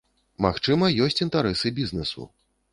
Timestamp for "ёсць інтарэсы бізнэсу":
1.07-2.29